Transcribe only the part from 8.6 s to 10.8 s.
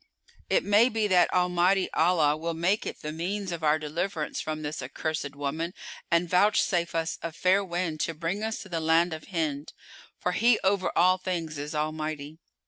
to the land of Hind, for He